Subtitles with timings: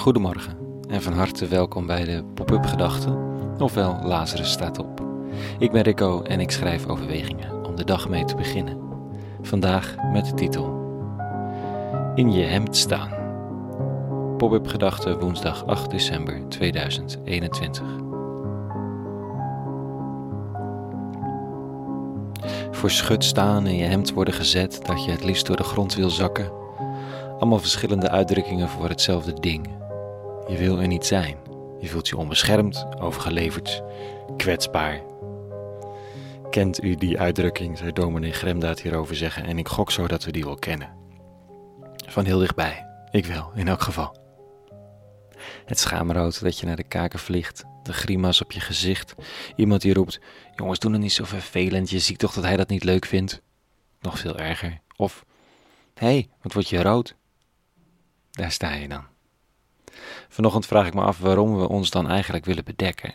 [0.00, 0.56] Goedemorgen
[0.88, 3.18] en van harte welkom bij de Pop-up Gedachten,
[3.58, 5.04] ofwel Lazarus staat op.
[5.58, 8.78] Ik ben Rico en ik schrijf overwegingen om de dag mee te beginnen.
[9.42, 10.64] Vandaag met de titel
[12.14, 13.10] In je hemd staan.
[14.36, 17.82] Pop-up Gedachten woensdag 8 december 2021.
[22.70, 25.94] Voor schut staan in je hemd worden gezet dat je het liefst door de grond
[25.94, 26.52] wil zakken.
[27.38, 29.80] Allemaal verschillende uitdrukkingen voor hetzelfde ding
[30.50, 31.36] je wil er niet zijn.
[31.80, 33.82] Je voelt je onbeschermd, overgeleverd,
[34.36, 35.02] kwetsbaar.
[36.50, 40.32] Kent u die uitdrukking, zei dominee Gremdaad hierover zeggen, en ik gok zo dat we
[40.32, 40.96] die wel kennen.
[42.06, 44.18] Van heel dichtbij, ik wel, in elk geval.
[45.64, 49.14] Het schaamrood dat je naar de kaken vliegt, de grimas op je gezicht,
[49.56, 50.20] iemand die roept:
[50.54, 53.42] Jongens, doe het niet zo vervelend, je ziet toch dat hij dat niet leuk vindt?
[54.00, 54.80] Nog veel erger.
[54.96, 55.24] Of:
[55.94, 57.14] Hé, hey, wat word je rood?
[58.30, 59.09] Daar sta je dan.
[60.28, 63.14] Vanochtend vraag ik me af waarom we ons dan eigenlijk willen bedekken.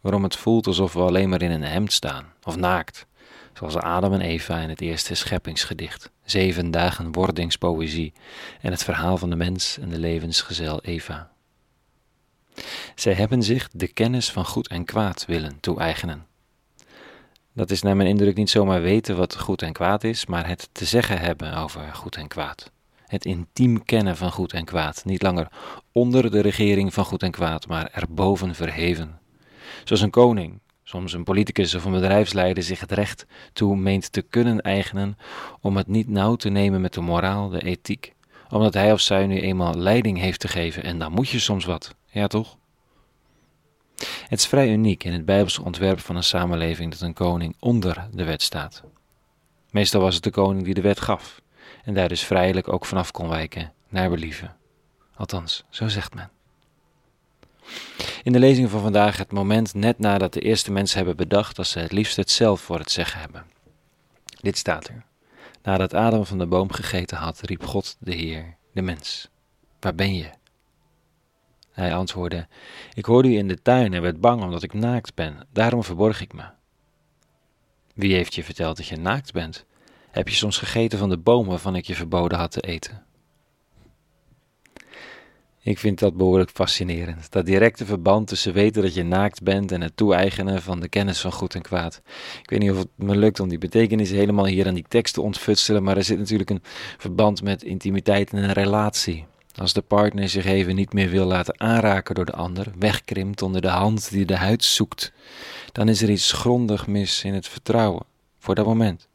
[0.00, 3.06] Waarom het voelt alsof we alleen maar in een hemd staan, of naakt.
[3.52, 6.10] Zoals Adam en Eva in het eerste scheppingsgedicht.
[6.24, 8.12] Zeven dagen wordingspoëzie
[8.60, 11.30] en het verhaal van de mens en de levensgezel Eva.
[12.94, 16.26] Zij hebben zich de kennis van goed en kwaad willen toe-eigenen.
[17.52, 20.68] Dat is naar mijn indruk niet zomaar weten wat goed en kwaad is, maar het
[20.72, 22.72] te zeggen hebben over goed en kwaad
[23.14, 25.48] het intiem kennen van goed en kwaad, niet langer
[25.92, 29.18] onder de regering van goed en kwaad, maar erboven verheven.
[29.84, 34.22] Zoals een koning, soms een politicus of een bedrijfsleider zich het recht toe meent te
[34.22, 35.18] kunnen eigenen
[35.60, 38.14] om het niet nauw te nemen met de moraal, de ethiek,
[38.50, 41.64] omdat hij of zij nu eenmaal leiding heeft te geven en dan moet je soms
[41.64, 42.56] wat, ja toch?
[44.28, 48.08] Het is vrij uniek in het Bijbelse ontwerp van een samenleving dat een koning onder
[48.12, 48.82] de wet staat.
[49.70, 51.42] Meestal was het de koning die de wet gaf
[51.84, 54.56] en daar dus vrijelijk ook vanaf kon wijken, naar believen.
[55.16, 56.30] Althans, zo zegt men.
[58.22, 61.66] In de lezing van vandaag het moment net nadat de eerste mensen hebben bedacht dat
[61.66, 63.44] ze het liefst het zelf voor het zeggen hebben.
[64.40, 65.04] Dit staat er.
[65.62, 69.28] Nadat Adam van de boom gegeten had, riep God de Heer, de mens.
[69.80, 70.30] Waar ben je?
[71.70, 72.46] Hij antwoordde,
[72.94, 76.20] ik hoorde u in de tuin en werd bang omdat ik naakt ben, daarom verborg
[76.20, 76.44] ik me.
[77.94, 79.64] Wie heeft je verteld dat je naakt bent?
[80.14, 83.02] Heb je soms gegeten van de boom waarvan ik je verboden had te eten?
[85.60, 87.30] Ik vind dat behoorlijk fascinerend.
[87.32, 91.20] Dat directe verband tussen weten dat je naakt bent en het toe-eigenen van de kennis
[91.20, 92.02] van goed en kwaad.
[92.42, 95.14] Ik weet niet of het me lukt om die betekenis helemaal hier aan die tekst
[95.14, 96.62] te ontfutselen, maar er zit natuurlijk een
[96.98, 99.26] verband met intimiteit en een relatie.
[99.54, 103.60] Als de partner zich even niet meer wil laten aanraken door de ander, wegkrimpt onder
[103.60, 105.12] de hand die de huid zoekt,
[105.72, 108.04] dan is er iets grondig mis in het vertrouwen
[108.38, 109.08] voor dat moment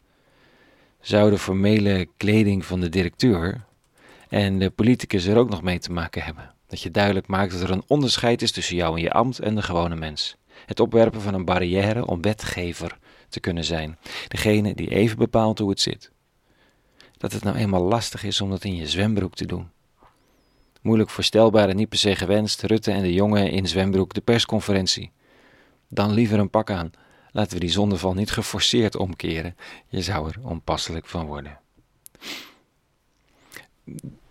[1.02, 3.66] zou de formele kleding van de directeur
[4.30, 6.54] en de politicus er ook nog mee te maken hebben.
[6.68, 9.56] Dat je duidelijk maakt dat er een onderscheid is tussen jou en je ambt en
[9.56, 10.38] de gewone mens.
[10.66, 12.98] Het opwerpen van een barrière om wetgever
[13.30, 13.98] te kunnen zijn.
[14.28, 16.12] Degene die even bepaalt hoe het zit.
[17.18, 19.70] Dat het nou eenmaal lastig is om dat in je zwembroek te doen.
[20.82, 25.12] Moeilijk voorstelbaar en niet per se gewenst, Rutte en de jongen in zwembroek de persconferentie.
[25.88, 26.92] Dan liever een pak aan
[27.31, 29.56] Laten we die zondeval niet geforceerd omkeren.
[29.88, 31.59] Je zou er onpasselijk van worden.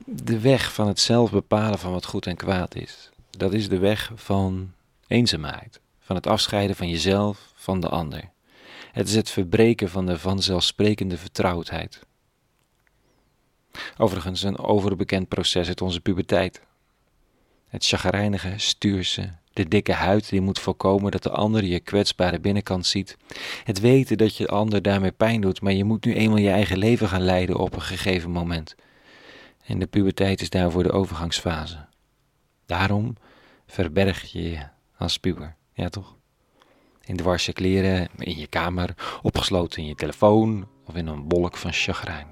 [0.05, 3.79] De weg van het zelf bepalen van wat goed en kwaad is, dat is de
[3.79, 4.73] weg van
[5.07, 8.31] eenzaamheid, van het afscheiden van jezelf, van de ander.
[8.93, 12.07] Het is het verbreken van de vanzelfsprekende vertrouwdheid.
[13.97, 16.61] Overigens een overbekend proces uit onze puberteit.
[17.69, 22.87] Het chagrijnige, stuurse, de dikke huid die moet voorkomen dat de ander je kwetsbare binnenkant
[22.87, 23.17] ziet.
[23.65, 26.51] Het weten dat je de ander daarmee pijn doet, maar je moet nu eenmaal je
[26.51, 28.75] eigen leven gaan leiden op een gegeven moment.
[29.65, 31.87] En de puberteit is daarvoor de overgangsfase.
[32.67, 33.17] Daarom
[33.67, 34.59] verberg je je
[34.97, 36.17] als puber, ja toch?
[37.05, 41.57] In de warse kleren, in je kamer, opgesloten in je telefoon of in een wolk
[41.57, 42.27] van chagrijn.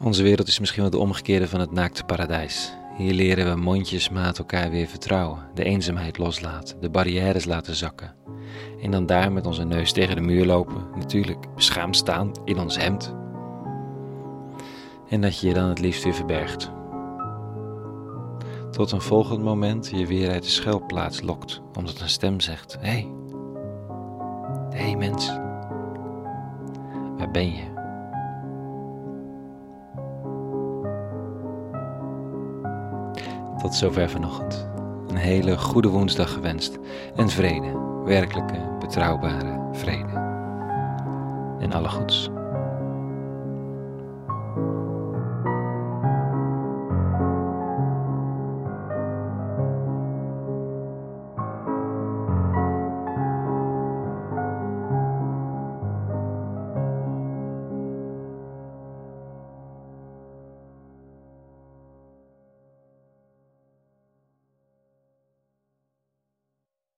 [0.00, 2.72] Onze wereld is misschien wel de omgekeerde van het naakte paradijs.
[2.96, 8.14] Hier leren we mondjesmaat elkaar weer vertrouwen, de eenzaamheid loslaten, de barrières laten zakken.
[8.80, 12.76] En dan daar met onze neus tegen de muur lopen, natuurlijk beschaamd staan in ons
[12.76, 13.14] hemd.
[15.08, 16.72] En dat je je dan het liefst weer verbergt.
[18.70, 22.88] Tot een volgend moment je weer uit de schuilplaats lokt, omdat een stem zegt: Hé,
[22.88, 23.08] hey,
[24.70, 25.28] hé hey mens,
[27.16, 27.75] waar ben je?
[33.66, 34.68] Tot zover vanochtend.
[35.08, 36.78] Een hele goede woensdag gewenst
[37.16, 40.12] en vrede, werkelijke, betrouwbare vrede.
[41.60, 42.30] En alle goeds.